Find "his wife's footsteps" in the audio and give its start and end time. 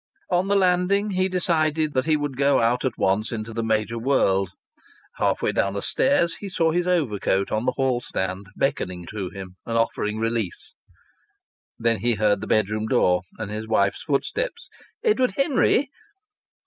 13.51-14.69